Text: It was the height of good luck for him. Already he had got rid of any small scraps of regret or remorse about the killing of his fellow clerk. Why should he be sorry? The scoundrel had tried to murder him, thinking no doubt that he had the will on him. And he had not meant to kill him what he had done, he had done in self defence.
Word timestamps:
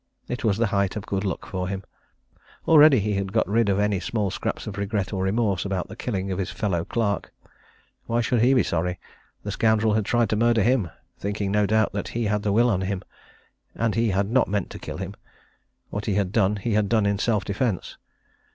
It 0.27 0.43
was 0.43 0.57
the 0.57 0.65
height 0.73 0.95
of 0.95 1.05
good 1.05 1.23
luck 1.23 1.45
for 1.45 1.67
him. 1.67 1.83
Already 2.67 2.99
he 2.99 3.13
had 3.13 3.31
got 3.31 3.47
rid 3.47 3.69
of 3.69 3.77
any 3.77 3.99
small 3.99 4.31
scraps 4.31 4.65
of 4.65 4.79
regret 4.79 5.13
or 5.13 5.21
remorse 5.21 5.63
about 5.63 5.89
the 5.89 5.95
killing 5.95 6.31
of 6.31 6.39
his 6.39 6.49
fellow 6.49 6.83
clerk. 6.83 7.31
Why 8.07 8.19
should 8.19 8.41
he 8.41 8.55
be 8.55 8.63
sorry? 8.63 8.99
The 9.43 9.51
scoundrel 9.51 9.93
had 9.93 10.05
tried 10.05 10.31
to 10.31 10.35
murder 10.35 10.63
him, 10.63 10.89
thinking 11.19 11.51
no 11.51 11.67
doubt 11.67 11.93
that 11.93 12.07
he 12.17 12.25
had 12.25 12.41
the 12.41 12.51
will 12.51 12.71
on 12.71 12.81
him. 12.81 13.03
And 13.75 13.93
he 13.93 14.09
had 14.09 14.31
not 14.31 14.47
meant 14.47 14.71
to 14.71 14.79
kill 14.79 14.97
him 14.97 15.13
what 15.91 16.07
he 16.07 16.15
had 16.15 16.31
done, 16.31 16.55
he 16.55 16.73
had 16.73 16.89
done 16.89 17.05
in 17.05 17.19
self 17.19 17.45
defence. 17.45 17.97